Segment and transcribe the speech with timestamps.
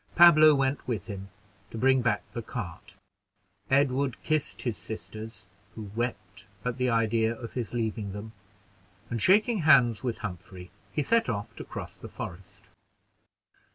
[0.15, 1.29] Pablo went with him,
[1.69, 2.95] to bring back the cart.
[3.69, 8.31] Edward kissed his sisters, who wept at the idea of his leaving them,
[9.11, 12.67] and, shaking hands with Humphrey, he set off to cross the forest.